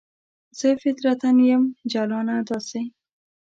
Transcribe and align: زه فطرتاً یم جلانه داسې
زه 0.59 0.67
فطرتاً 0.83 1.29
یم 1.49 1.63
جلانه 1.93 2.35
داسې 2.49 2.81